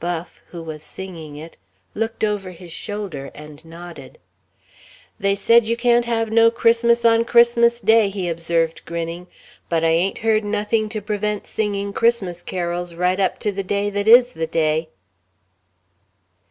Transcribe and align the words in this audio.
Buff, 0.00 0.42
who 0.50 0.62
was 0.62 0.82
singing 0.82 1.36
it, 1.36 1.56
looked 1.94 2.22
over 2.24 2.50
his 2.50 2.70
shoulder, 2.70 3.30
and 3.34 3.64
nodded. 3.64 4.18
"They 5.18 5.34
said 5.34 5.64
you 5.64 5.78
can't 5.78 6.04
have 6.04 6.30
no 6.30 6.50
Christmas 6.50 7.06
on 7.06 7.24
Christmas 7.24 7.80
Day," 7.80 8.10
he 8.10 8.28
observed, 8.28 8.84
grinning, 8.84 9.28
"but 9.70 9.82
I 9.82 9.88
ain't 9.88 10.18
heard 10.18 10.44
nothing 10.44 10.90
to 10.90 11.00
prevent 11.00 11.46
singing 11.46 11.94
Christmas 11.94 12.42
carols 12.42 12.92
right 12.92 13.18
up 13.18 13.38
to 13.38 13.50
the 13.50 13.64
day 13.64 13.88
that 13.88 14.06
is 14.06 14.32
the 14.34 14.46
day." 14.46 14.88